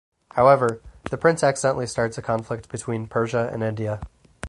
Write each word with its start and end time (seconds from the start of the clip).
However, 0.31 0.81
the 1.11 1.17
Prince 1.19 1.43
accidentally 1.43 1.85
starts 1.85 2.17
a 2.17 2.23
conflict 2.23 2.69
between 2.69 3.05
Persia 3.05 3.51
and 3.53 3.61
India. 3.61 4.01